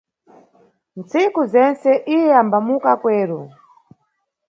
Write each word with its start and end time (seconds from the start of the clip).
Ntsiku 0.99 1.39
zentse, 1.53 1.91
iye 2.15 2.31
ambamuka 2.41 2.91
kweru. 3.01 3.39